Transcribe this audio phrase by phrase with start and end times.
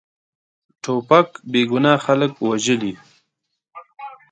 [0.83, 2.93] توپک بېګناه خلک وژلي.